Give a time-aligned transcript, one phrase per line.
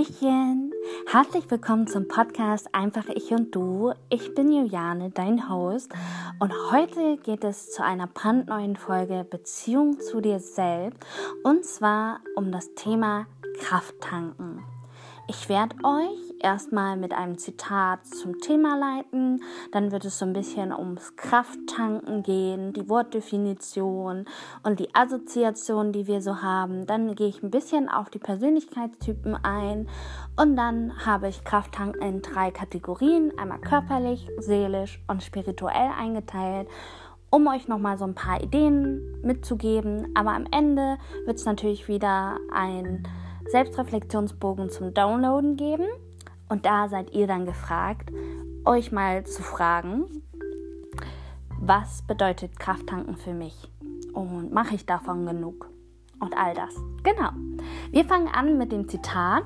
[0.00, 0.72] Hallöchen!
[1.12, 3.92] Herzlich willkommen zum Podcast Einfach ich und du.
[4.08, 5.92] Ich bin Juliane, dein Host,
[6.38, 11.04] und heute geht es zu einer brandneuen Folge Beziehung zu dir selbst
[11.42, 13.26] und zwar um das Thema
[13.58, 14.62] Krafttanken.
[15.28, 19.42] Ich werde euch erstmal mit einem Zitat zum Thema leiten,
[19.72, 24.24] dann wird es so ein bisschen ums Krafttanken gehen, die Wortdefinition
[24.62, 26.86] und die Assoziation, die wir so haben.
[26.86, 29.88] Dann gehe ich ein bisschen auf die Persönlichkeitstypen ein
[30.36, 36.68] und dann habe ich Krafttanken in drei Kategorien, einmal körperlich, seelisch und spirituell eingeteilt
[37.30, 40.12] um euch nochmal so ein paar Ideen mitzugeben.
[40.14, 43.04] Aber am Ende wird es natürlich wieder ein
[43.50, 45.86] Selbstreflexionsbogen zum Downloaden geben.
[46.50, 48.10] Und da seid ihr dann gefragt,
[48.64, 50.04] euch mal zu fragen,
[51.60, 53.70] was bedeutet Krafttanken für mich?
[54.12, 55.70] Und mache ich davon genug?
[56.18, 56.74] Und all das.
[57.04, 57.30] Genau.
[57.92, 59.44] Wir fangen an mit dem Zitat.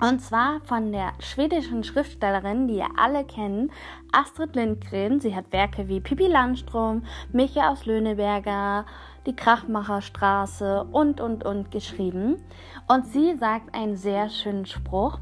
[0.00, 3.70] Und zwar von der schwedischen Schriftstellerin, die ihr alle kennt,
[4.12, 5.20] Astrid Lindgren.
[5.20, 8.84] Sie hat Werke wie Pippi Landstrom, Micha aus Löhneberger,
[9.26, 12.42] die Krachmacherstraße und, und, und geschrieben.
[12.88, 15.18] Und sie sagt einen sehr schönen Spruch.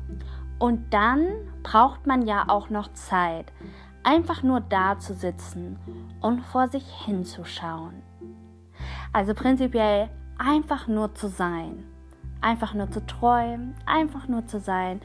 [0.59, 1.27] Und dann
[1.63, 3.53] braucht man ja auch noch Zeit,
[4.03, 5.79] einfach nur da zu sitzen
[6.21, 8.03] und vor sich hinzuschauen.
[9.13, 11.85] Also prinzipiell einfach nur zu sein,
[12.41, 15.01] einfach nur zu träumen, einfach nur zu sein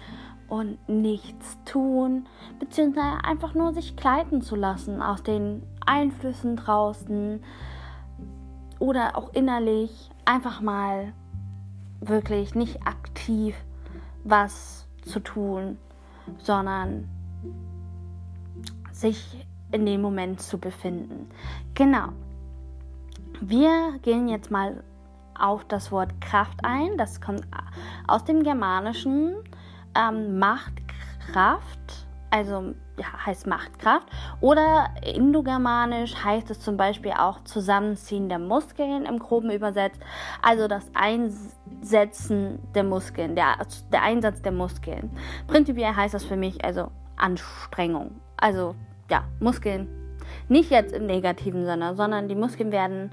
[0.47, 2.27] und nichts tun,
[2.59, 7.41] beziehungsweise einfach nur sich gleiten zu lassen aus den Einflüssen draußen,
[8.83, 11.13] oder auch innerlich einfach mal
[12.01, 13.55] wirklich nicht aktiv
[14.25, 15.77] was zu tun,
[16.37, 17.09] sondern
[18.91, 21.29] sich in dem Moment zu befinden.
[21.73, 22.09] Genau.
[23.41, 24.83] Wir gehen jetzt mal
[25.37, 26.97] auf das Wort Kraft ein.
[26.97, 27.45] Das kommt
[28.07, 29.33] aus dem Germanischen
[29.95, 30.73] ähm, Macht,
[31.31, 34.07] Kraft also ja, heißt Machtkraft.
[34.41, 40.01] Oder indogermanisch heißt es zum Beispiel auch Zusammenziehen der Muskeln im Groben übersetzt.
[40.41, 43.57] Also das Einsetzen der Muskeln, der,
[43.91, 45.11] der Einsatz der Muskeln.
[45.45, 48.19] Prinzipiell heißt das für mich also Anstrengung.
[48.37, 48.73] Also
[49.11, 49.87] ja, Muskeln.
[50.47, 53.11] Nicht jetzt im negativen Sinne, sondern die Muskeln werden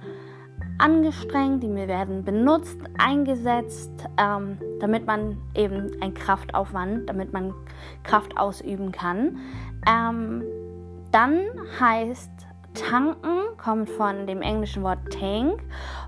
[0.79, 7.55] angestrengt, die werden benutzt, eingesetzt, ähm, damit man eben ein Kraftaufwand, damit man
[8.03, 9.39] Kraft ausüben kann.
[9.89, 10.43] Ähm,
[11.13, 11.41] dann
[11.79, 12.31] heißt
[12.75, 15.61] tanken, kommt von dem englischen Wort tank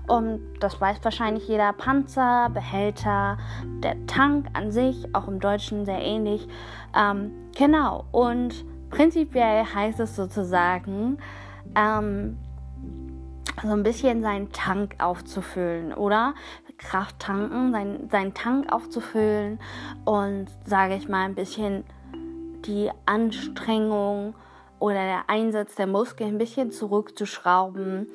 [0.07, 3.37] und das weiß wahrscheinlich jeder Panzer, Behälter,
[3.83, 6.47] der Tank an sich, auch im Deutschen sehr ähnlich.
[6.95, 11.17] Ähm, genau, und prinzipiell heißt es sozusagen,
[11.75, 12.37] ähm,
[13.61, 16.33] so ein bisschen seinen Tank aufzufüllen, oder?
[16.77, 19.59] Kraft tanken, sein, seinen Tank aufzufüllen
[20.05, 21.83] und, sage ich mal, ein bisschen
[22.65, 24.35] die Anstrengung
[24.79, 28.07] oder der Einsatz der Muskeln ein bisschen zurückzuschrauben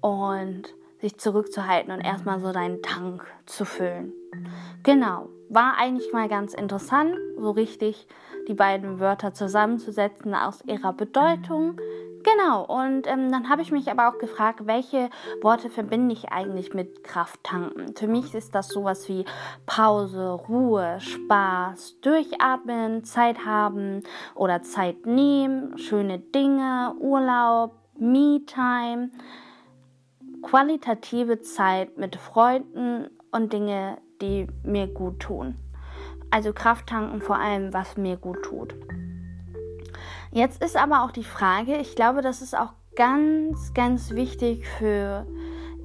[0.00, 4.12] und sich zurückzuhalten und erstmal so deinen Tank zu füllen.
[4.82, 8.06] Genau, war eigentlich mal ganz interessant, so richtig
[8.48, 11.80] die beiden Wörter zusammenzusetzen aus ihrer Bedeutung.
[12.24, 15.10] Genau, und ähm, dann habe ich mich aber auch gefragt, welche
[15.40, 17.96] Worte verbinde ich eigentlich mit Krafttanken?
[17.96, 19.24] Für mich ist das sowas wie
[19.66, 24.02] Pause, Ruhe, Spaß, Durchatmen, Zeit haben
[24.34, 29.10] oder Zeit nehmen, schöne Dinge, Urlaub, Me-Time,
[30.42, 35.56] qualitative Zeit mit Freunden und Dinge, die mir gut tun.
[36.30, 38.74] Also Krafttanken vor allem, was mir gut tut.
[40.32, 45.26] Jetzt ist aber auch die Frage, ich glaube, das ist auch ganz, ganz wichtig für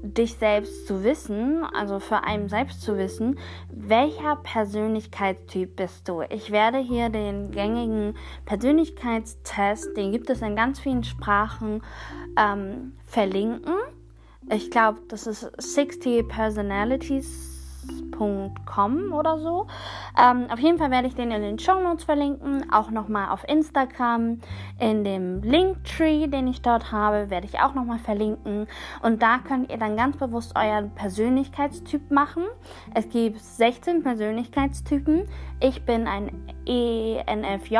[0.02, 3.38] dich selbst zu wissen, also für einen selbst zu wissen,
[3.70, 6.22] welcher Persönlichkeitstyp bist du.
[6.30, 8.16] Ich werde hier den gängigen
[8.46, 11.82] Persönlichkeitstest, den gibt es in ganz vielen Sprachen,
[12.38, 13.74] ähm, verlinken.
[14.50, 17.57] Ich glaube, das ist 60 Personalities
[18.18, 19.68] podcast.com oder so.
[20.18, 22.72] Ähm, auf jeden Fall werde ich den in den Show Notes verlinken.
[22.72, 24.40] Auch nochmal auf Instagram.
[24.80, 28.68] In dem Linktree, den ich dort habe, werde ich auch nochmal verlinken.
[29.02, 32.44] Und da könnt ihr dann ganz bewusst euren Persönlichkeitstyp machen.
[32.94, 35.28] Es gibt 16 Persönlichkeitstypen.
[35.60, 36.32] Ich bin ein
[36.66, 37.78] ENFJ.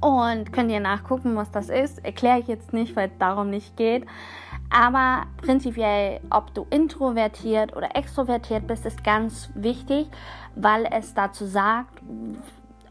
[0.00, 2.04] Und könnt ihr nachgucken, was das ist.
[2.04, 4.04] Erkläre ich jetzt nicht, weil es darum nicht geht.
[4.70, 10.08] Aber prinzipiell, ob du introvertiert oder extrovertiert bist, ist ganz wichtig,
[10.54, 12.02] weil es dazu sagt,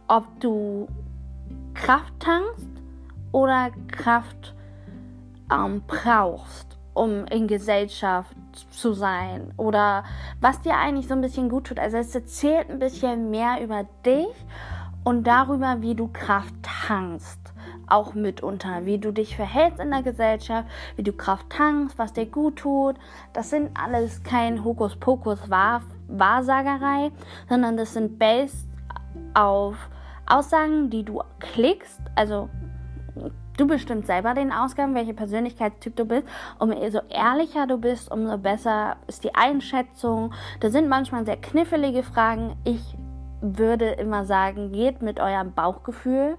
[0.08, 0.88] ob du
[1.74, 2.70] Kraft tankst
[3.32, 4.56] oder Kraft
[5.52, 6.76] ähm, brauchst.
[6.96, 8.36] um in Gesellschaft
[8.72, 10.06] zu sein oder
[10.42, 11.78] was dir eigentlich so ein bisschen gut tut.
[11.78, 14.34] Also es erzählt ein bisschen mehr über dich
[15.04, 17.45] und darüber, wie du Kraft tankst.
[17.88, 22.26] Auch mitunter, wie du dich verhältst in der Gesellschaft, wie du Kraft tankst, was dir
[22.26, 22.96] gut tut.
[23.34, 27.12] Das sind alles kein Hokuspokus Wahr Wahrsagerei,
[27.50, 28.68] sondern das sind based
[29.34, 29.76] auf
[30.28, 32.00] Aussagen, die du klickst.
[32.16, 32.50] Also
[33.58, 36.28] du bestimmst selber den Ausgang, welche Persönlichkeitstyp du bist.
[36.60, 40.34] Umso ehrlicher du bist, umso besser ist die Einschätzung.
[40.60, 42.56] Da sind manchmal sehr knifflige Fragen.
[42.64, 42.96] Ich
[43.54, 46.38] würde immer sagen, geht mit eurem Bauchgefühl.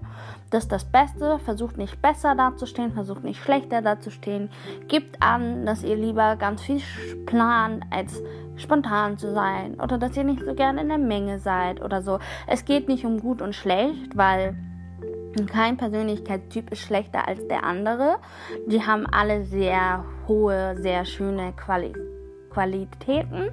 [0.49, 1.39] Das ist das Beste.
[1.39, 4.49] Versucht nicht besser dazustehen, versucht nicht schlechter dazustehen.
[4.87, 6.81] Gebt an, dass ihr lieber ganz viel
[7.25, 8.21] plant, als
[8.55, 9.79] spontan zu sein.
[9.81, 12.19] Oder dass ihr nicht so gerne in der Menge seid oder so.
[12.47, 14.55] Es geht nicht um gut und schlecht, weil
[15.45, 18.17] kein Persönlichkeitstyp ist schlechter als der andere.
[18.67, 21.93] Die haben alle sehr hohe, sehr schöne Quali
[22.49, 23.51] Qualitäten.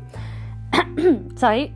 [1.37, 1.73] Sorry.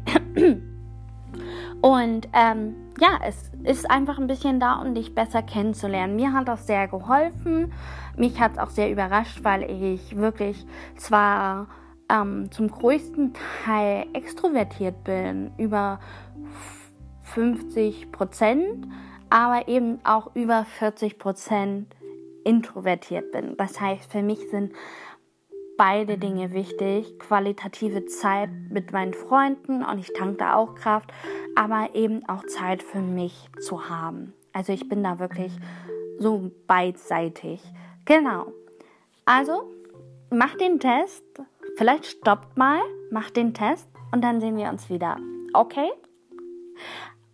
[1.80, 6.16] Und ähm, ja, es ist einfach ein bisschen da, um dich besser kennenzulernen.
[6.16, 7.72] Mir hat das sehr geholfen.
[8.16, 10.66] Mich hat es auch sehr überrascht, weil ich wirklich
[10.96, 11.68] zwar
[12.10, 13.34] ähm, zum größten
[13.64, 16.00] Teil extrovertiert bin, über
[17.22, 18.88] 50 Prozent,
[19.30, 21.94] aber eben auch über 40 Prozent
[22.44, 23.56] introvertiert bin.
[23.56, 24.72] Das heißt, für mich sind
[25.78, 27.18] beide Dinge wichtig.
[27.18, 31.10] Qualitative Zeit mit meinen Freunden und ich tanke da auch Kraft,
[31.56, 34.34] aber eben auch Zeit für mich zu haben.
[34.52, 35.52] Also ich bin da wirklich
[36.18, 37.62] so beidseitig.
[38.04, 38.52] Genau.
[39.24, 39.72] Also,
[40.30, 41.24] mach den Test.
[41.76, 42.80] Vielleicht stoppt mal,
[43.10, 45.16] mach den Test und dann sehen wir uns wieder.
[45.54, 45.90] Okay?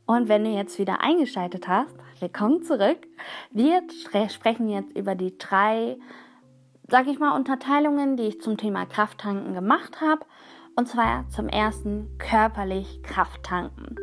[0.06, 2.98] Und wenn du jetzt wieder eingeschaltet hast, willkommen zurück.
[3.50, 3.82] Wir
[4.28, 5.96] sprechen jetzt über die drei
[6.88, 10.24] sag ich mal, Unterteilungen, die ich zum Thema Krafttanken gemacht habe.
[10.76, 13.94] Und zwar zum ersten körperlich Krafttanken.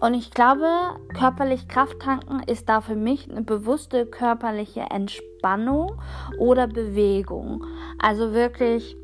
[0.00, 0.66] Und ich glaube,
[1.14, 5.92] körperlich Krafttanken ist da für mich eine bewusste körperliche Entspannung
[6.38, 7.64] oder Bewegung.
[8.00, 8.96] Also wirklich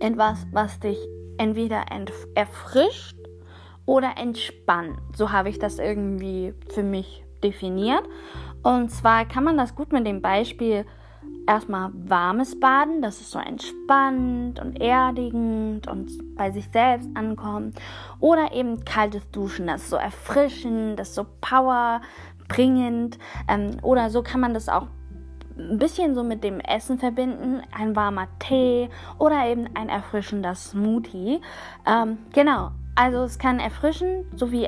[0.00, 0.98] etwas, was dich
[1.38, 1.84] entweder
[2.34, 3.16] erfrischt
[3.86, 4.98] oder entspannt.
[5.16, 8.02] So habe ich das irgendwie für mich definiert.
[8.62, 10.84] Und zwar kann man das gut mit dem Beispiel
[11.46, 17.80] erstmal warmes Baden, das ist so entspannt und erdigend und bei sich selbst ankommt.
[18.20, 23.18] Oder eben kaltes Duschen, das ist so erfrischend, das ist so powerbringend.
[23.48, 24.86] Ähm, oder so kann man das auch
[25.58, 27.62] ein bisschen so mit dem Essen verbinden.
[27.76, 28.88] Ein warmer Tee
[29.18, 31.40] oder eben ein erfrischender Smoothie.
[31.86, 34.66] Ähm, genau, also es kann erfrischend sowie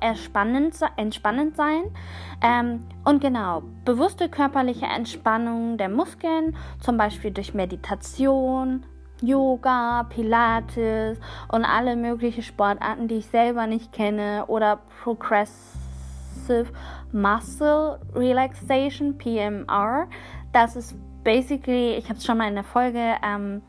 [0.00, 1.84] entspannend, entspannend sein.
[2.42, 8.84] Ähm, und genau, bewusste körperliche Entspannung der Muskeln, zum Beispiel durch Meditation,
[9.22, 11.18] Yoga, Pilates
[11.50, 16.66] und alle möglichen Sportarten, die ich selber nicht kenne, oder Progressive
[17.12, 20.08] Muscle Relaxation, PMR.
[20.52, 20.94] Das ist
[21.24, 23.62] basically, ich habe es schon mal in der Folge ähm,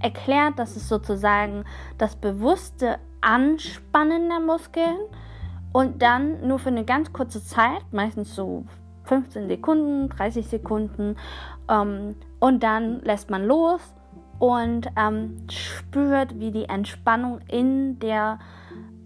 [0.00, 1.64] erklärt, das ist sozusagen
[1.98, 4.98] das bewusste Anspannen der Muskeln
[5.72, 8.64] und dann nur für eine ganz kurze Zeit, meistens so
[9.04, 11.16] 15 Sekunden, 30 Sekunden
[11.68, 13.80] ähm, und dann lässt man los
[14.38, 18.38] und ähm, spürt, wie die Entspannung in der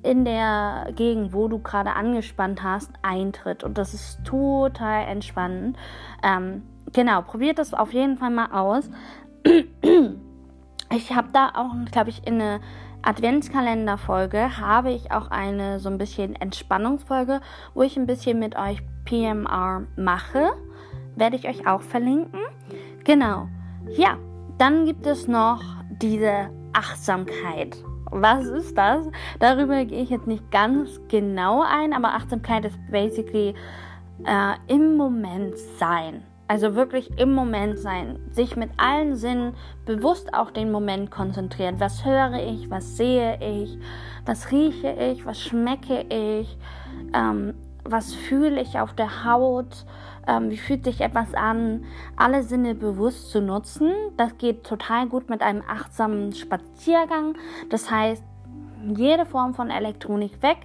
[0.03, 3.65] in der Gegend, wo du gerade angespannt hast, eintritt.
[3.65, 5.77] Und das ist total entspannend.
[6.23, 8.89] Ähm, genau, probiert das auf jeden Fall mal aus.
[10.95, 12.61] Ich habe da auch, glaube ich, in eine
[13.07, 17.41] Adventskalenderfolge habe ich auch eine so ein bisschen Entspannungsfolge,
[17.73, 20.51] wo ich ein bisschen mit euch PMR mache.
[21.15, 22.41] Werde ich euch auch verlinken.
[23.05, 23.49] Genau.
[23.97, 24.19] Ja,
[24.59, 25.63] dann gibt es noch
[26.03, 27.77] diese Achtsamkeit.
[28.11, 29.07] Was ist das?
[29.39, 33.55] Darüber gehe ich jetzt nicht ganz genau ein, aber Achtsamkeit ist basically
[34.25, 36.25] äh, im Moment sein.
[36.49, 41.81] Also wirklich im Moment sein, sich mit allen Sinnen bewusst auf den Moment konzentrieren.
[41.81, 43.79] Was höre ich, was sehe ich,
[44.25, 46.57] was rieche ich, was schmecke ich,
[47.13, 49.87] ähm, was fühle ich auf der Haut,
[50.29, 51.85] ähm, wie fühlt sich etwas an.
[52.17, 57.35] Alle Sinne bewusst zu nutzen, das geht total gut mit einem achtsamen Spaziergang.
[57.71, 58.23] Das heißt,
[58.97, 60.59] jede Form von Elektronik weg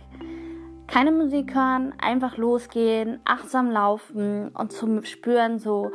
[0.91, 5.91] keine Musik hören, einfach losgehen, achtsam laufen und zum Spüren so,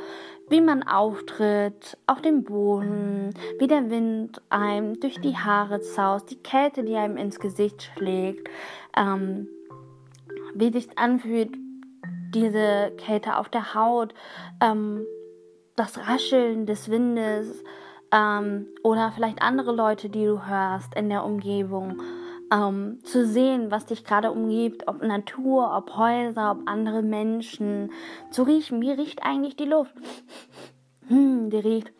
[0.48, 6.42] wie man auftritt auf dem Boden, wie der Wind einem durch die Haare zaust, die
[6.42, 8.48] Kälte, die einem ins Gesicht schlägt,
[8.96, 9.48] ähm,
[10.54, 11.50] wie sich anfühlt,
[12.34, 14.14] diese Kälte auf der Haut,
[14.62, 15.04] ähm,
[15.76, 17.62] das Rascheln des Windes,
[18.12, 22.00] ähm, oder vielleicht andere Leute, die du hörst in der Umgebung.
[22.52, 27.90] Ähm, zu sehen, was dich gerade umgibt, ob Natur, ob Häuser, ob andere Menschen,
[28.30, 29.94] zu riechen, wie riecht eigentlich die Luft?
[31.08, 31.92] Hm, die riecht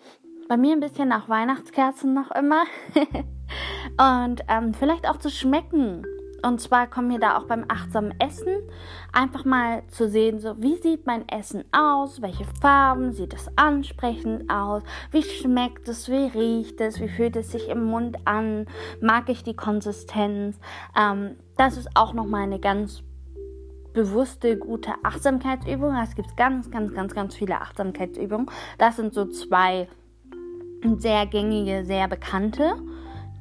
[0.49, 2.65] bei mir ein bisschen nach Weihnachtskerzen noch immer.
[4.25, 6.05] und ähm, vielleicht auch zu schmecken.
[6.47, 8.47] Und zwar kommen wir da auch beim achtsamen Essen
[9.13, 14.49] einfach mal zu sehen, so wie sieht mein Essen aus, welche Farben, sieht es ansprechend
[14.49, 18.67] aus, wie schmeckt es, wie riecht es, wie fühlt es sich im Mund an,
[19.01, 20.61] mag ich die Konsistenz.
[20.97, 23.03] Ähm, das ist auch nochmal eine ganz
[23.93, 25.97] bewusste, gute Achtsamkeitsübung.
[25.97, 28.47] Es gibt ganz, ganz, ganz, ganz viele Achtsamkeitsübungen.
[28.79, 29.89] Das sind so zwei
[30.99, 32.75] sehr gängige, sehr bekannte.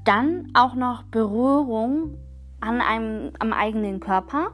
[0.05, 2.17] Dann auch noch Berührung
[2.65, 4.51] an einem, am eigenen Körper.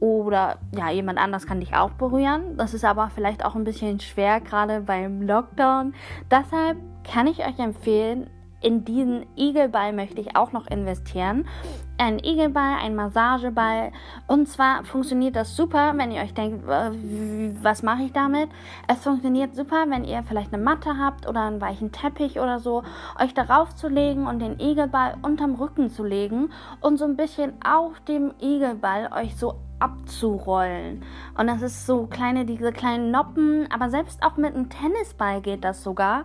[0.00, 2.56] Oder ja, jemand anders kann dich auch berühren.
[2.56, 5.94] Das ist aber vielleicht auch ein bisschen schwer, gerade beim Lockdown.
[6.30, 8.30] Deshalb kann ich euch empfehlen,
[8.60, 11.46] in diesen Igelball möchte ich auch noch investieren.
[11.98, 13.92] Ein Igelball, ein Massageball.
[14.26, 18.48] Und zwar funktioniert das super, wenn ihr euch denkt, was mache ich damit?
[18.88, 22.82] Es funktioniert super, wenn ihr vielleicht eine Matte habt oder einen weichen Teppich oder so,
[23.18, 26.50] euch darauf zu legen und den Igelball unterm Rücken zu legen
[26.80, 31.02] und so ein bisschen auf dem Igelball euch so abzurollen.
[31.36, 35.64] Und das ist so kleine, diese kleinen Noppen, aber selbst auch mit einem Tennisball geht
[35.64, 36.24] das sogar.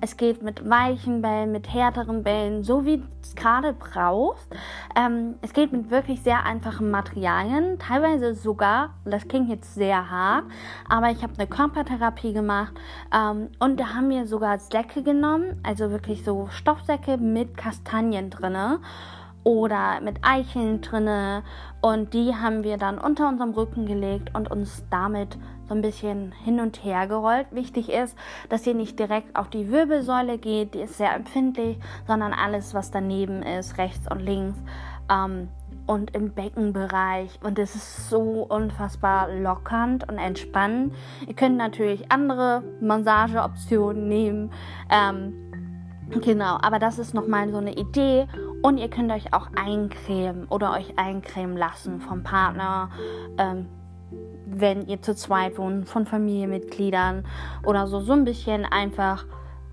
[0.00, 4.48] Es geht mit weichen Bällen, mit härteren Bällen, so wie es gerade brauchst.
[4.96, 10.44] Ähm, es geht mit wirklich sehr einfachen Materialien, teilweise sogar, das klingt jetzt sehr hart,
[10.88, 12.72] aber ich habe eine Körpertherapie gemacht
[13.14, 18.80] ähm, und da haben wir sogar Säcke genommen, also wirklich so Stoffsäcke mit Kastanien drinne
[19.44, 21.42] oder mit Eicheln drinne
[21.80, 25.36] und die haben wir dann unter unserem Rücken gelegt und uns damit
[25.68, 27.46] so ein bisschen hin und her gerollt.
[27.50, 28.16] Wichtig ist,
[28.48, 32.90] dass ihr nicht direkt auf die Wirbelsäule geht, die ist sehr empfindlich, sondern alles, was
[32.90, 34.58] daneben ist, rechts und links
[35.10, 35.48] ähm,
[35.86, 37.38] und im Beckenbereich.
[37.42, 40.94] Und es ist so unfassbar lockernd und entspannend.
[41.26, 44.52] Ihr könnt natürlich andere Massageoptionen nehmen.
[44.90, 45.34] Ähm,
[46.10, 48.26] Genau, aber das ist nochmal so eine Idee.
[48.62, 52.90] Und ihr könnt euch auch eincremen oder euch eincremen lassen vom Partner,
[53.38, 53.66] ähm,
[54.46, 57.24] wenn ihr zu zweit wohnt, von Familienmitgliedern
[57.64, 58.00] oder so.
[58.00, 59.24] So ein bisschen einfach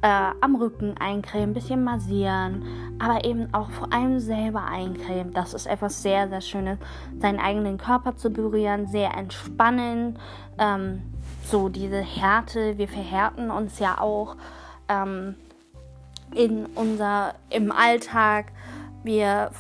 [0.02, 2.66] äh, am Rücken eincremen, ein bisschen massieren,
[3.00, 5.34] aber eben auch vor allem selber eincremen.
[5.34, 6.80] Das ist etwas sehr, sehr Schönes,
[7.20, 10.18] seinen eigenen Körper zu berühren, sehr entspannen.
[10.58, 11.04] Ähm,
[11.44, 14.38] so diese Härte, wir verhärten uns ja auch.
[14.90, 15.36] Ähm,
[16.36, 18.52] in unser, im Alltag.
[19.04, 19.52] Wir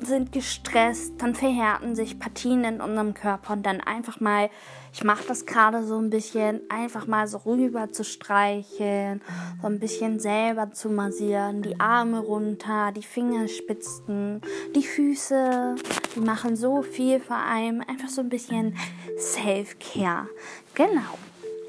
[0.00, 4.48] sind gestresst, dann verhärten sich Partien in unserem Körper und dann einfach mal,
[4.92, 9.20] ich mache das gerade so ein bisschen, einfach mal so rüber zu streicheln,
[9.60, 14.40] so ein bisschen selber zu massieren, die Arme runter, die Fingerspitzen,
[14.74, 15.74] die Füße,
[16.14, 18.76] die machen so viel vor allem, einfach so ein bisschen
[19.18, 20.28] Self-Care.
[20.74, 21.18] Genau.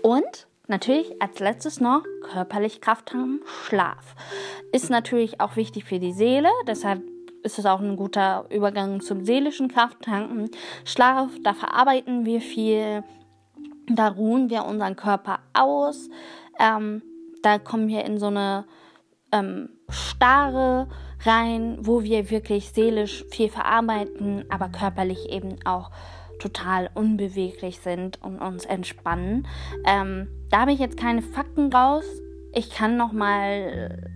[0.04, 4.16] Und Natürlich als letztes noch körperlich Kraft haben, Schlaf.
[4.72, 7.02] Ist natürlich auch wichtig für die Seele, deshalb
[7.42, 10.52] ist es auch ein guter Übergang zum seelischen Krafttanken.
[10.86, 13.04] Schlaf, da verarbeiten wir viel,
[13.88, 16.08] da ruhen wir unseren Körper aus,
[16.60, 17.02] ähm,
[17.42, 18.66] da kommen wir in so eine
[19.32, 20.88] ähm, Starre
[21.26, 25.90] rein, wo wir wirklich seelisch viel verarbeiten, aber körperlich eben auch
[26.40, 29.48] total unbeweglich sind und uns entspannen.
[29.86, 32.06] Ähm, da habe ich jetzt keine Fakten raus.
[32.54, 34.10] Ich kann noch mal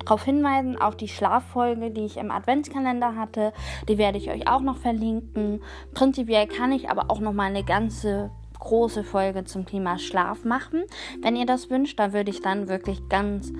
[0.00, 3.52] darauf hinweisen, auf die Schlaffolge, die ich im Adventskalender hatte.
[3.88, 5.62] Die werde ich euch auch noch verlinken.
[5.94, 10.82] Prinzipiell kann ich aber auch noch mal eine ganze große Folge zum Thema Schlaf machen.
[11.22, 13.52] Wenn ihr das wünscht, da würde ich dann wirklich ganz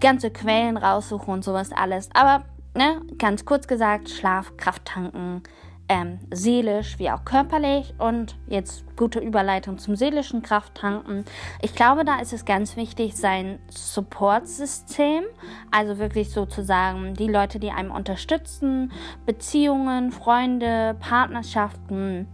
[0.00, 2.08] ganze Quellen raussuchen und sowas alles.
[2.14, 5.42] Aber ne, ganz kurz gesagt, Schlaf, Kraft tanken,
[5.88, 7.94] ähm, seelisch wie auch körperlich.
[7.98, 11.24] Und jetzt gute Überleitung zum seelischen Krafttanken.
[11.62, 15.24] Ich glaube, da ist es ganz wichtig, sein Supportsystem,
[15.70, 18.92] also wirklich sozusagen die Leute, die einem unterstützen,
[19.26, 22.28] Beziehungen, Freunde, Partnerschaften.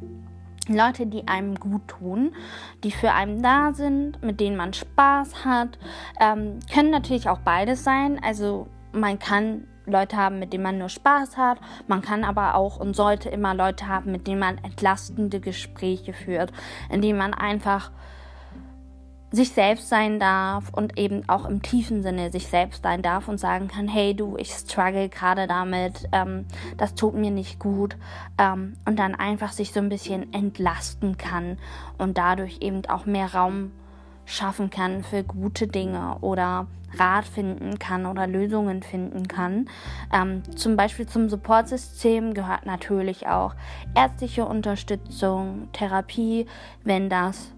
[0.66, 2.34] Leute, die einem gut tun,
[2.84, 5.78] die für einen da sind, mit denen man Spaß hat,
[6.18, 8.18] ähm, können natürlich auch beides sein.
[8.25, 11.59] Also man kann Leute haben, mit denen man nur Spaß hat.
[11.87, 16.53] Man kann aber auch und sollte immer Leute haben, mit denen man entlastende Gespräche führt,
[16.91, 17.91] in denen man einfach
[19.35, 23.38] sich selbst sein darf und eben auch im tiefen Sinne sich selbst sein darf und
[23.38, 27.97] sagen kann, hey du, ich struggle gerade damit, ähm, das tut mir nicht gut
[28.38, 31.59] ähm, und dann einfach sich so ein bisschen entlasten kann
[31.99, 33.73] und dadurch eben auch mehr Raum
[34.26, 36.66] schaffen kann für gute Dinge oder
[36.99, 39.69] Rat finden kann oder Lösungen finden kann.
[40.12, 43.54] Ähm, zum Beispiel zum Supportsystem gehört natürlich auch
[43.95, 46.47] ärztliche Unterstützung, Therapie,
[46.85, 47.52] wenn das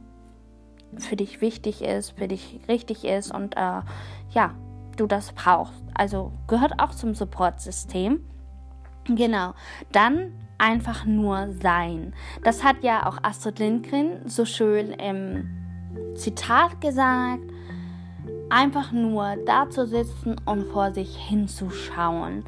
[0.98, 3.82] für dich wichtig ist, für dich richtig ist und äh,
[4.30, 4.54] ja,
[4.96, 5.84] du das brauchst.
[5.94, 8.24] Also gehört auch zum Supportsystem.
[9.04, 9.54] Genau.
[9.92, 12.14] Dann einfach nur sein.
[12.42, 15.65] Das hat ja auch Astrid Lindgren so schön im
[16.14, 17.42] Zitat gesagt
[18.48, 22.44] einfach nur da zu sitzen und vor sich hinzuschauen.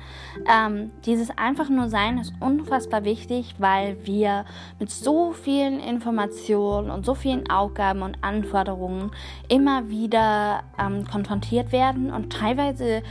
[0.49, 4.45] Ähm, dieses einfach nur Sein ist unfassbar wichtig, weil wir
[4.79, 9.11] mit so vielen Informationen und so vielen Aufgaben und Anforderungen
[9.49, 13.03] immer wieder ähm, konfrontiert werden und teilweise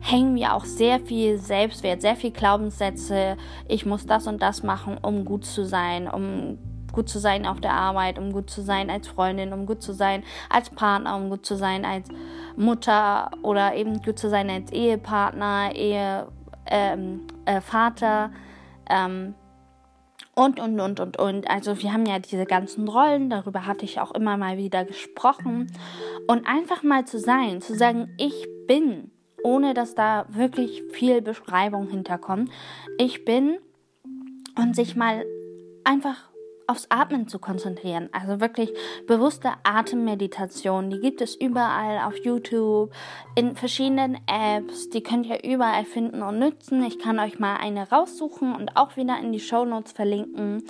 [0.00, 3.38] hängen wir auch sehr viel Selbstwert, sehr viel Glaubenssätze.
[3.68, 6.58] Ich muss das und das machen, um gut zu sein, um
[6.94, 9.92] gut zu sein auf der Arbeit, um gut zu sein als Freundin, um gut zu
[9.92, 12.08] sein als Partner, um gut zu sein als
[12.56, 16.28] Mutter oder eben gut zu sein als Ehepartner, Ehe,
[16.66, 18.30] ähm, äh, Vater.
[18.88, 19.34] Ähm,
[20.36, 21.50] und, und, und, und, und.
[21.50, 25.70] Also wir haben ja diese ganzen Rollen, darüber hatte ich auch immer mal wieder gesprochen.
[26.26, 29.12] Und einfach mal zu sein, zu sagen, ich bin,
[29.44, 32.50] ohne dass da wirklich viel Beschreibung hinterkommt.
[32.98, 33.58] Ich bin
[34.56, 35.24] und sich mal
[35.84, 36.28] einfach
[36.66, 38.08] aufs Atmen zu konzentrieren.
[38.12, 38.72] Also wirklich
[39.06, 40.90] bewusste Atemmeditation.
[40.90, 42.92] Die gibt es überall auf YouTube,
[43.34, 44.88] in verschiedenen Apps.
[44.90, 46.82] Die könnt ihr überall finden und nutzen.
[46.84, 50.62] Ich kann euch mal eine raussuchen und auch wieder in die Show Notes verlinken.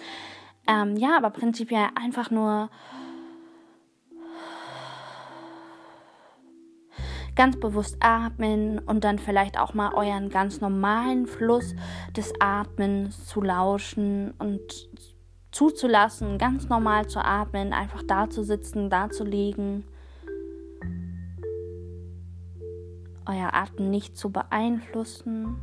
[0.67, 2.71] Ähm, ja, aber prinzipiell einfach nur
[7.37, 11.75] ganz bewusst atmen und dann vielleicht auch mal euren ganz normalen Fluss
[12.17, 14.89] des Atmens zu lauschen und
[15.55, 19.85] zuzulassen, ganz normal zu atmen, einfach da zu sitzen, da zu liegen.
[23.27, 25.57] Euer Atmen nicht zu beeinflussen.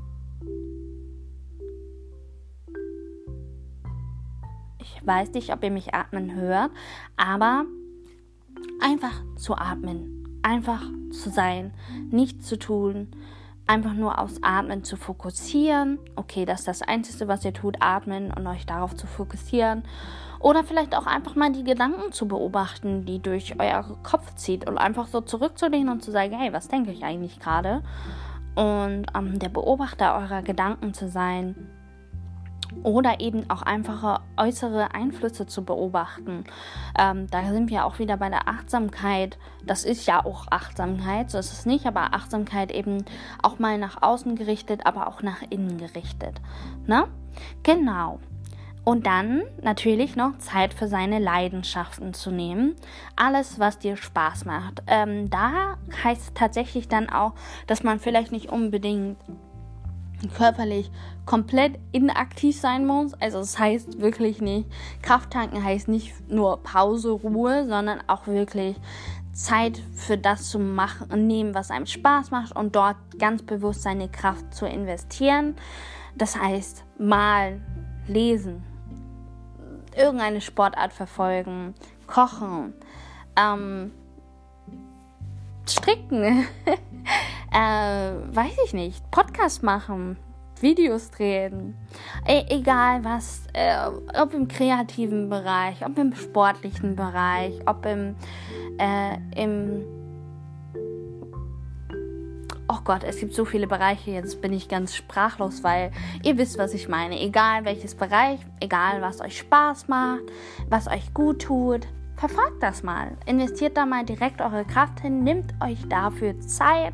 [4.80, 6.72] Ich weiß nicht, ob ihr mich atmen hört,
[7.18, 7.66] aber
[8.82, 11.74] einfach zu atmen, einfach zu sein,
[12.10, 13.10] nichts zu tun,
[13.72, 15.98] einfach nur aufs Atmen zu fokussieren.
[16.18, 19.84] Okay, das ist das Einzige, was ihr tut, atmen und euch darauf zu fokussieren.
[20.42, 24.78] Oder vielleicht auch einfach mal die Gedanken zu beobachten, die durch euer Kopf zieht und
[24.78, 27.82] einfach so zurückzulehnen und zu sagen, hey, was denke ich eigentlich gerade?
[28.56, 31.56] Und ähm, der Beobachter eurer Gedanken zu sein
[32.84, 36.46] oder eben auch einfache äußere Einflüsse zu beobachten.
[36.98, 39.38] Ähm, da sind wir auch wieder bei der Achtsamkeit.
[39.66, 43.06] Das ist ja auch Achtsamkeit, so ist es nicht, aber Achtsamkeit eben
[43.42, 46.42] auch mal nach außen gerichtet, aber auch nach innen gerichtet.
[46.88, 47.08] Ne?
[47.64, 48.20] Genau.
[48.84, 52.76] Und dann natürlich noch Zeit für seine Leidenschaften zu nehmen.
[53.16, 54.82] Alles, was dir Spaß macht.
[54.88, 57.34] Ähm, da heißt es tatsächlich dann auch,
[57.68, 59.18] dass man vielleicht nicht unbedingt
[60.30, 60.92] körperlich
[61.26, 63.14] komplett inaktiv sein muss.
[63.16, 64.68] Also es das heißt wirklich nicht,
[65.02, 68.76] Krafttanken heißt nicht nur Pause, Ruhe, sondern auch wirklich
[69.34, 74.10] Zeit für das zu machen, nehmen, was einem Spaß macht und dort ganz bewusst seine
[74.10, 75.56] Kraft zu investieren.
[76.16, 77.66] Das heißt, malen,
[78.08, 78.64] lesen,
[79.96, 81.74] irgendeine Sportart verfolgen,
[82.08, 82.74] kochen,
[83.38, 83.92] ähm,
[85.68, 86.46] stricken,
[87.52, 90.18] äh, weiß ich nicht, Podcast machen,
[90.62, 91.76] Videos drehen,
[92.28, 93.76] e egal was, äh,
[94.20, 98.16] ob im kreativen Bereich, ob im sportlichen Bereich, ob im,
[98.78, 99.84] äh, im
[102.74, 105.92] Oh Gott, es gibt so viele Bereiche, jetzt bin ich ganz sprachlos, weil
[106.24, 107.20] ihr wisst, was ich meine.
[107.20, 110.22] Egal welches Bereich, egal was euch Spaß macht,
[110.70, 111.86] was euch gut tut,
[112.16, 113.18] verfolgt das mal.
[113.26, 116.94] Investiert da mal direkt eure Kraft hin, nehmt euch dafür Zeit.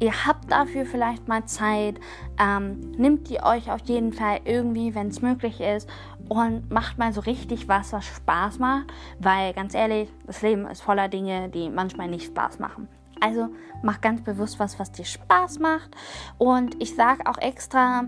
[0.00, 2.00] Ihr habt dafür vielleicht mal Zeit,
[2.38, 5.88] ähm, nimmt die euch auf jeden Fall irgendwie, wenn es möglich ist,
[6.28, 10.82] und macht mal so richtig was, was Spaß macht, weil ganz ehrlich, das Leben ist
[10.82, 12.88] voller Dinge, die manchmal nicht Spaß machen.
[13.20, 13.48] Also
[13.82, 15.90] mach ganz bewusst was, was dir Spaß macht.
[16.38, 18.04] Und ich sage auch extra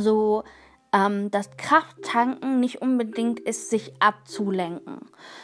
[0.00, 0.44] so,
[0.96, 5.00] ähm, dass Krafttanken nicht unbedingt ist, sich abzulenken,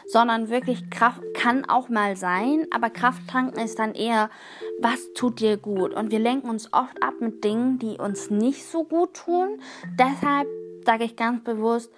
[0.07, 4.31] sondern wirklich Kraft kann auch mal sein, aber Krafttanken ist dann eher,
[4.81, 5.93] was tut dir gut?
[5.93, 9.61] Und wir lenken uns oft ab mit Dingen, die uns nicht so gut tun.
[9.99, 10.49] Deshalb
[10.87, 11.93] sage ich ganz bewusst,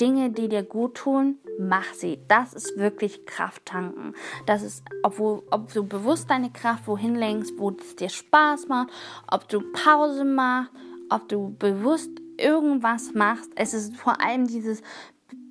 [0.00, 2.20] Dinge, die dir gut tun, mach sie.
[2.28, 4.14] Das ist wirklich Krafttanken.
[4.46, 8.90] Das ist, obwohl, ob du bewusst deine Kraft wohin lenkst, wo es dir Spaß macht,
[9.30, 10.70] ob du Pause machst,
[11.10, 12.10] ob du bewusst
[12.40, 13.50] irgendwas machst.
[13.56, 14.82] Es ist vor allem dieses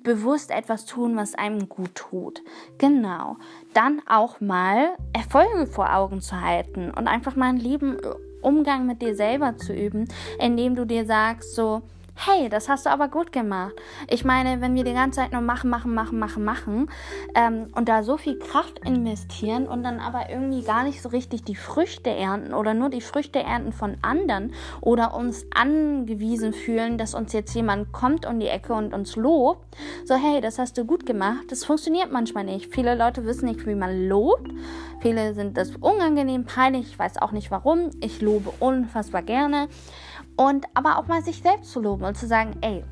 [0.02, 2.42] bewusst etwas tun, was einem gut tut.
[2.78, 3.36] Genau.
[3.74, 7.98] Dann auch mal Erfolge vor Augen zu halten und einfach mal einen lieben
[8.42, 11.82] Umgang mit dir selber zu üben, indem du dir sagst, so,
[12.26, 13.74] hey, das hast du aber gut gemacht.
[14.08, 16.90] Ich meine, wenn wir die ganze Zeit nur machen, machen, machen, machen, machen
[17.34, 21.44] ähm, und da so viel Kraft investieren und dann aber irgendwie gar nicht so richtig
[21.44, 24.52] die Früchte ernten oder nur die Früchte ernten von anderen
[24.82, 29.64] oder uns angewiesen fühlen, dass uns jetzt jemand kommt um die Ecke und uns lobt,
[30.04, 32.74] so hey, das hast du gut gemacht, das funktioniert manchmal nicht.
[32.74, 34.50] Viele Leute wissen nicht, wie man lobt.
[35.00, 37.90] Viele sind das unangenehm, peinlich, ich weiß auch nicht warum.
[38.00, 39.68] Ich lobe unfassbar gerne.
[40.40, 42.82] Und aber auch mal sich selbst zu loben und zu sagen, ey,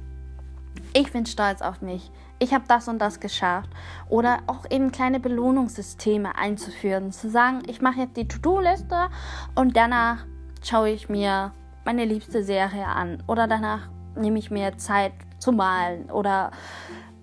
[0.92, 2.10] ich bin stolz auf mich.
[2.38, 3.70] Ich habe das und das geschafft.
[4.10, 7.10] Oder auch eben kleine Belohnungssysteme einzuführen.
[7.10, 9.08] Zu sagen, ich mache jetzt die To-Do-Liste
[9.54, 10.26] und danach
[10.62, 11.52] schaue ich mir
[11.86, 13.22] meine liebste Serie an.
[13.26, 16.10] Oder danach nehme ich mir Zeit zu malen.
[16.10, 16.50] Oder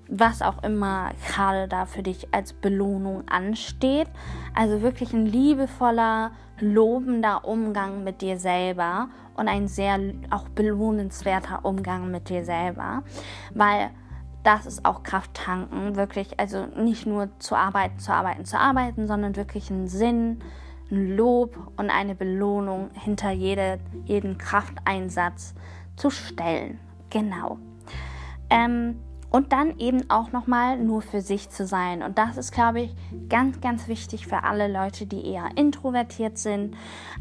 [0.10, 4.08] was auch immer gerade da für dich als Belohnung ansteht.
[4.56, 12.12] Also wirklich ein liebevoller, lobender Umgang mit dir selber und ein sehr auch belohnenswerter Umgang
[12.12, 13.04] mit dir selber,
[13.54, 13.92] weil
[14.44, 19.08] das ist auch Kraft tanken, wirklich, also nicht nur zu arbeiten, zu arbeiten, zu arbeiten,
[19.08, 20.40] sondern wirklich einen Sinn,
[20.92, 25.56] ein Lob und eine Belohnung hinter jede, jeden Krafteinsatz
[25.96, 26.80] zu stellen.
[27.10, 27.58] Genau.
[28.52, 29.00] Ähm,
[29.36, 32.04] und dann eben auch nochmal nur für sich zu sein.
[32.04, 32.96] Und das ist, glaube ich,
[33.28, 36.78] ganz, ganz wichtig für alle Leute, die eher introvertiert sind.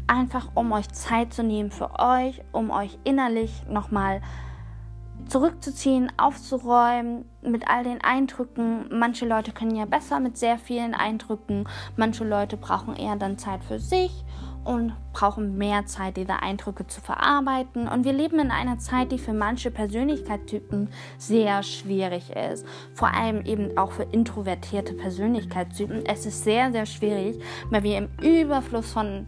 [0.07, 4.21] Einfach um euch Zeit zu nehmen für euch, um euch innerlich nochmal
[5.27, 8.85] zurückzuziehen, aufzuräumen mit all den Eindrücken.
[8.97, 11.67] Manche Leute können ja besser mit sehr vielen Eindrücken.
[11.97, 14.23] Manche Leute brauchen eher dann Zeit für sich
[14.65, 17.87] und brauchen mehr Zeit, diese Eindrücke zu verarbeiten.
[17.87, 22.65] Und wir leben in einer Zeit, die für manche Persönlichkeitstypen sehr schwierig ist.
[22.93, 26.05] Vor allem eben auch für introvertierte Persönlichkeitstypen.
[26.05, 29.27] Es ist sehr, sehr schwierig, weil wir im Überfluss von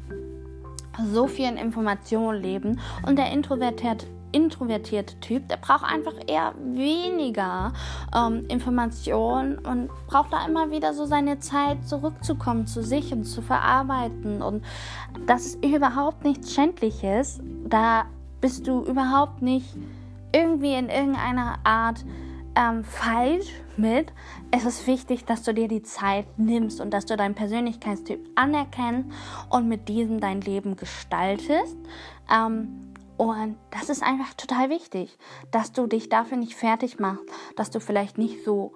[1.06, 7.74] so vielen Informationen leben und der introvertierte introvertierte Typ, der braucht einfach eher weniger
[8.16, 13.42] ähm, Informationen und braucht da immer wieder so seine Zeit zurückzukommen zu sich und zu
[13.42, 14.44] verarbeiten.
[14.44, 14.64] Und
[15.26, 17.40] das ist überhaupt nichts Schändliches.
[17.68, 18.06] Da
[18.40, 19.76] bist du überhaupt nicht
[20.32, 22.06] irgendwie in irgendeiner Art
[22.56, 24.14] ähm, falsch mit.
[24.52, 29.10] Es ist wichtig, dass du dir die Zeit nimmst und dass du deinen Persönlichkeitstyp anerkennst
[29.50, 31.76] und mit diesem dein Leben gestaltest.
[32.32, 35.18] Ähm, und das ist einfach total wichtig,
[35.52, 37.24] dass du dich dafür nicht fertig machst,
[37.56, 38.74] dass du vielleicht nicht so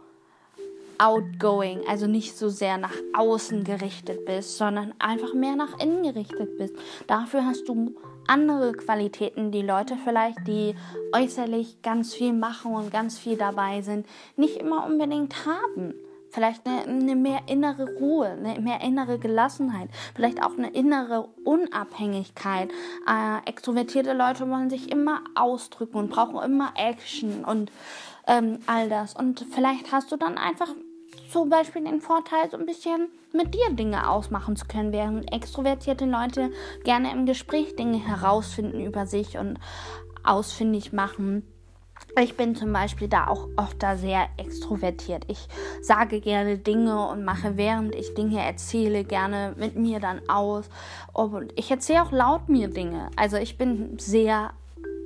[0.98, 6.58] outgoing, also nicht so sehr nach außen gerichtet bist, sondern einfach mehr nach innen gerichtet
[6.58, 6.76] bist.
[7.08, 7.96] Dafür hast du
[8.28, 10.76] andere Qualitäten, die Leute vielleicht, die
[11.12, 15.96] äußerlich ganz viel machen und ganz viel dabei sind, nicht immer unbedingt haben
[16.32, 22.72] vielleicht eine, eine, mehr innere Ruhe, eine mehr innere Gelassenheit, vielleicht auch eine innere Unabhängigkeit.
[23.08, 27.72] Äh, extrovertierte Leute wollen sich immer ausdrücken und brauchen immer Action und
[28.28, 29.16] ähm, all das.
[29.16, 30.70] Und vielleicht hast du dann einfach
[31.32, 36.06] zum Beispiel den Vorteil, so ein bisschen mit dir Dinge ausmachen zu können, während extrovertierte
[36.06, 36.52] Leute
[36.84, 39.58] gerne im Gespräch Dinge herausfinden über sich und
[40.24, 41.48] ausfindig machen.
[42.20, 45.24] Ich bin zum Beispiel da auch oft da sehr extrovertiert.
[45.28, 45.48] Ich
[45.82, 50.70] sage gerne Dinge und mache, während ich Dinge erzähle, gerne mit mir dann aus.
[51.14, 53.10] Und ich erzähle auch laut mir Dinge.
[53.16, 54.52] Also ich bin sehr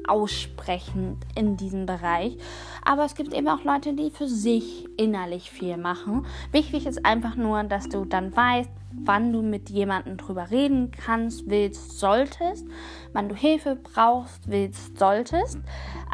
[0.08, 2.38] aussprechend in diesem Bereich.
[2.84, 6.26] Aber es gibt eben auch Leute, die für sich innerlich viel machen.
[6.52, 8.70] Wichtig ist einfach nur, dass du dann weißt,
[9.04, 12.66] wann du mit jemandem drüber reden kannst, willst, solltest,
[13.14, 15.60] wann du Hilfe brauchst, willst, solltest.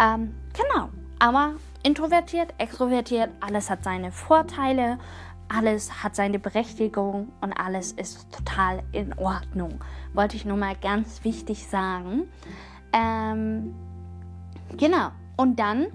[0.01, 0.89] Ähm, genau.
[1.19, 4.97] Aber introvertiert, extrovertiert, alles hat seine Vorteile,
[5.47, 9.79] alles hat seine Berechtigung und alles ist total in Ordnung.
[10.13, 12.23] Wollte ich nur mal ganz wichtig sagen.
[12.93, 13.73] Ähm,
[14.77, 15.11] genau.
[15.37, 15.87] Und dann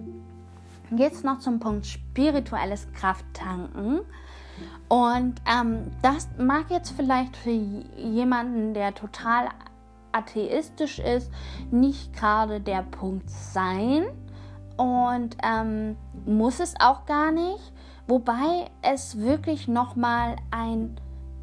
[0.99, 4.01] es noch zum Punkt spirituelles Krafttanken.
[4.89, 9.49] Und ähm, das mag jetzt vielleicht für jemanden, der total
[10.13, 11.31] atheistisch ist,
[11.71, 14.07] nicht gerade der Punkt sein.
[14.77, 17.73] Und ähm, muss es auch gar nicht.
[18.07, 20.97] Wobei es wirklich nochmal ein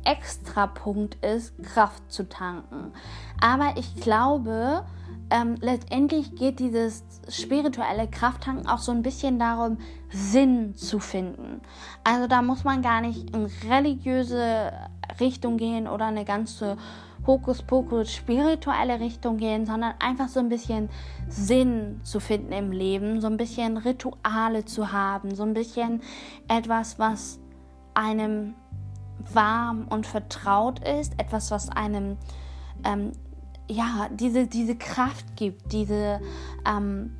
[0.05, 2.93] Extrapunkt ist, Kraft zu tanken.
[3.41, 4.85] Aber ich glaube,
[5.29, 9.77] ähm, letztendlich geht dieses spirituelle Krafttanken auch so ein bisschen darum,
[10.09, 11.61] Sinn zu finden.
[12.03, 14.71] Also da muss man gar nicht in religiöse
[15.19, 16.77] Richtung gehen oder eine ganze
[17.25, 20.89] Hokuspokus spirituelle Richtung gehen, sondern einfach so ein bisschen
[21.29, 26.01] Sinn zu finden im Leben, so ein bisschen Rituale zu haben, so ein bisschen
[26.47, 27.39] etwas, was
[27.93, 28.55] einem
[29.31, 32.17] warm und vertraut ist, etwas, was einem
[32.83, 33.11] ähm,
[33.69, 36.19] ja diese, diese Kraft gibt, diese
[36.65, 37.15] ähm,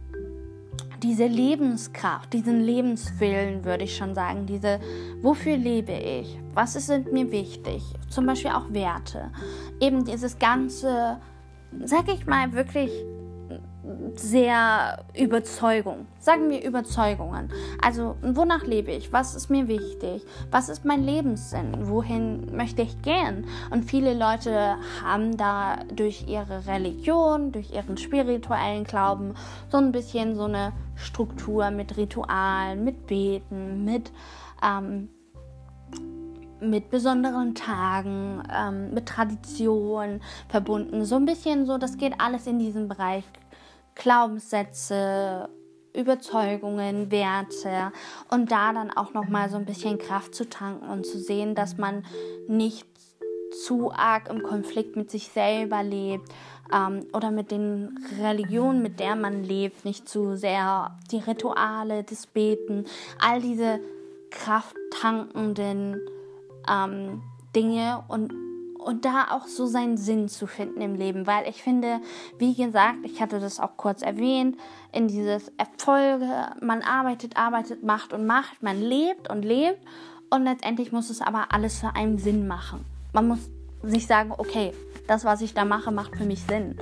[1.04, 4.80] diese Lebenskraft, diesen Lebenswillen, würde ich schon sagen, diese,
[5.22, 9.30] wofür lebe ich, was ist mir wichtig, zum Beispiel auch Werte,
[9.82, 11.20] eben dieses ganze,
[11.84, 12.90] sag ich mal, wirklich
[14.20, 16.08] sehr Überzeugung.
[16.20, 17.50] Sagen wir Überzeugungen.
[17.82, 19.12] Also, wonach lebe ich?
[19.12, 20.24] Was ist mir wichtig?
[20.52, 21.88] Was ist mein Lebenssinn?
[21.88, 23.46] Wohin möchte ich gehen?
[23.72, 29.34] Und viele Leute haben da durch ihre Religion, durch ihren spirituellen Glauben
[29.70, 34.12] so ein bisschen so eine Struktur mit Ritualen, mit Beten, mit
[34.64, 35.10] ähm,
[36.64, 41.04] mit besonderen Tagen, ähm, mit Traditionen verbunden.
[41.06, 43.26] So ein bisschen so, das geht alles in diesen Bereich
[43.96, 45.50] Glaubenssätze,
[45.96, 47.92] Überzeugungen, Werte
[48.32, 51.56] und da dann auch noch mal so ein bisschen Kraft zu tanken und zu sehen,
[51.56, 52.04] dass man
[52.48, 52.88] nicht
[53.66, 56.30] zu arg im Konflikt mit sich selber lebt
[56.74, 62.26] ähm, oder mit den Religionen, mit der man lebt, nicht zu sehr die Rituale, das
[62.26, 62.86] Beten,
[63.20, 63.80] all diese
[64.32, 66.02] krafttankenden
[66.68, 67.22] ähm,
[67.56, 68.34] Dinge und
[68.84, 72.00] und da auch so seinen Sinn zu finden im Leben, weil ich finde,
[72.38, 74.58] wie gesagt, ich hatte das auch kurz erwähnt,
[74.92, 76.28] in dieses Erfolge,
[76.62, 79.80] man arbeitet, arbeitet, macht und macht, man lebt und lebt
[80.30, 82.86] und letztendlich muss es aber alles für einen Sinn machen.
[83.14, 83.50] Man muss
[83.84, 84.74] sich sagen, okay,
[85.08, 86.78] das, was ich da mache, macht für mich Sinn.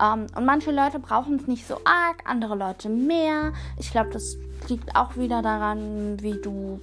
[0.00, 3.52] Ähm, und manche Leute brauchen es nicht so arg, andere Leute mehr.
[3.78, 4.36] Ich glaube, das
[4.68, 6.80] liegt auch wieder daran, wie du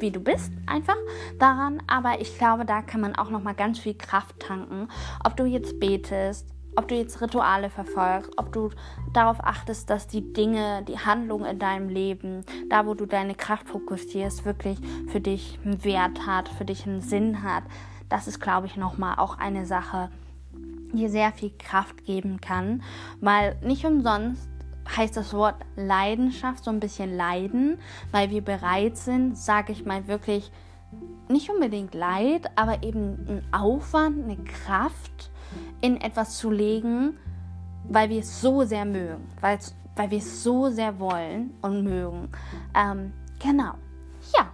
[0.00, 0.96] wie du bist, einfach
[1.38, 1.82] daran.
[1.86, 4.88] Aber ich glaube, da kann man auch noch mal ganz viel Kraft tanken.
[5.24, 8.70] Ob du jetzt betest, ob du jetzt Rituale verfolgst, ob du
[9.12, 13.68] darauf achtest, dass die Dinge, die Handlung in deinem Leben, da wo du deine Kraft
[13.68, 17.64] fokussierst, wirklich für dich einen Wert hat, für dich einen Sinn hat.
[18.08, 20.10] Das ist, glaube ich, nochmal auch eine Sache,
[20.92, 22.82] die sehr viel Kraft geben kann,
[23.20, 24.49] weil nicht umsonst
[24.96, 27.78] heißt das Wort Leidenschaft so ein bisschen leiden,
[28.10, 30.50] weil wir bereit sind, sage ich mal wirklich,
[31.28, 35.30] nicht unbedingt Leid, aber eben ein Aufwand, eine Kraft
[35.80, 37.16] in etwas zu legen,
[37.88, 39.58] weil wir es so sehr mögen, weil,
[40.08, 42.28] wir es so sehr wollen und mögen.
[42.74, 43.74] Ähm, genau.
[44.36, 44.50] Ja,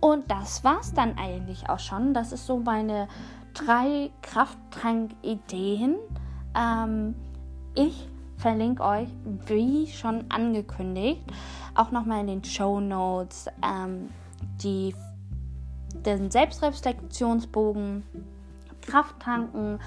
[0.00, 2.14] und das war es dann eigentlich auch schon.
[2.14, 3.08] Das ist so meine
[3.54, 5.96] drei Krafttrank-Ideen.
[6.54, 7.14] Ähm,
[7.74, 8.08] ich
[8.44, 9.08] verlinke euch,
[9.46, 11.22] wie schon angekündigt,
[11.74, 14.10] auch nochmal in den Show Notes ähm,
[14.62, 14.94] die,
[16.04, 18.02] den Selbstreflexionsbogen,
[18.82, 19.78] Kraft tanken.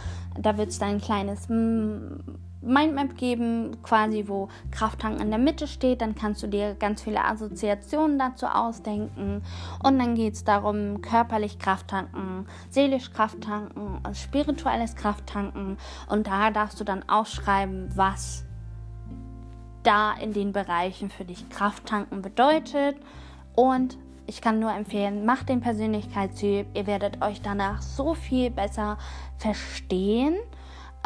[0.42, 6.02] Da wird es ein kleines Mindmap geben, quasi wo Krafttanken in der Mitte steht.
[6.02, 9.44] Dann kannst du dir ganz viele Assoziationen dazu ausdenken.
[9.84, 15.78] Und dann geht es darum, körperlich Krafttanken, seelisch Krafttanken, spirituelles Krafttanken.
[16.10, 18.47] Und da darfst du dann ausschreiben, was
[19.88, 22.98] da in den Bereichen für dich Kraft tanken bedeutet.
[23.56, 23.98] Und
[24.28, 26.68] ich kann nur empfehlen, macht den Persönlichkeitstyp.
[26.74, 28.98] Ihr werdet euch danach so viel besser
[29.38, 30.36] verstehen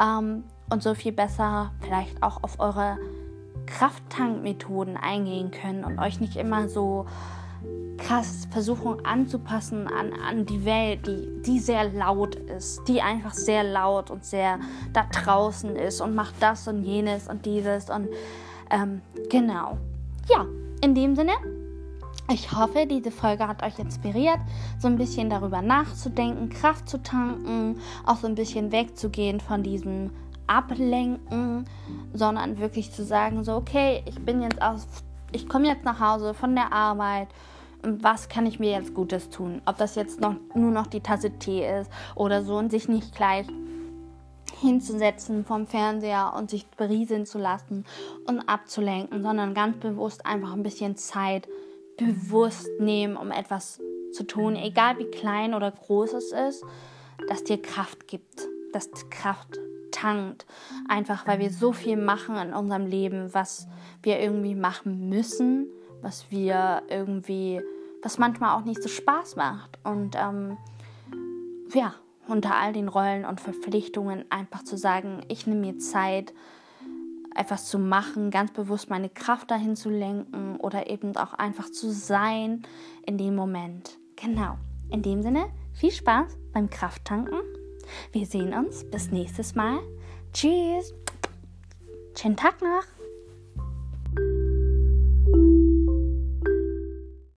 [0.01, 2.97] ähm, und so viel besser vielleicht auch auf eure
[3.67, 7.05] Krafttankmethoden eingehen können und euch nicht immer so
[7.99, 13.63] krass versuchen anzupassen an, an die Welt, die, die sehr laut ist, die einfach sehr
[13.63, 14.59] laut und sehr
[14.91, 18.07] da draußen ist und macht das und jenes und dieses und
[18.71, 19.77] ähm, genau.
[20.29, 20.45] Ja,
[20.81, 21.33] in dem Sinne,
[22.31, 24.39] ich hoffe, diese Folge hat euch inspiriert,
[24.79, 30.11] so ein bisschen darüber nachzudenken, Kraft zu tanken, auch so ein bisschen wegzugehen von diesem
[30.47, 31.65] Ablenken,
[32.13, 34.87] sondern wirklich zu sagen, so, okay, ich bin jetzt aus,
[35.31, 37.27] ich komme jetzt nach Hause von der Arbeit
[37.83, 39.61] was kann ich mir jetzt Gutes tun?
[39.65, 43.15] Ob das jetzt noch, nur noch die Tasse Tee ist oder so und sich nicht
[43.15, 43.47] gleich
[44.61, 47.85] hinzusetzen vom Fernseher und sich berieseln zu lassen
[48.27, 51.47] und abzulenken, sondern ganz bewusst einfach ein bisschen Zeit
[51.97, 53.81] bewusst nehmen, um etwas
[54.13, 56.63] zu tun, egal wie klein oder groß es ist,
[57.27, 59.59] das dir Kraft gibt, das Kraft
[59.91, 60.45] tankt.
[60.87, 63.67] Einfach weil wir so viel machen in unserem Leben, was
[64.03, 65.67] wir irgendwie machen müssen,
[66.01, 67.61] was wir irgendwie,
[68.01, 69.77] was manchmal auch nicht so Spaß macht.
[69.83, 70.57] Und ähm,
[71.73, 71.95] ja,
[72.27, 76.33] unter all den Rollen und Verpflichtungen einfach zu sagen, ich nehme mir Zeit,
[77.35, 81.91] etwas zu machen, ganz bewusst meine Kraft dahin zu lenken oder eben auch einfach zu
[81.91, 82.63] sein
[83.05, 83.97] in dem Moment.
[84.15, 84.57] Genau.
[84.89, 87.39] In dem Sinne, viel Spaß beim Krafttanken.
[88.11, 89.79] Wir sehen uns bis nächstes Mal.
[90.33, 90.93] Tschüss.
[92.15, 93.00] Schönen Tag noch.